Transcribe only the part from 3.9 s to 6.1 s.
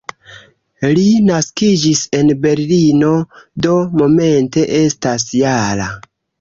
momente estas -jara.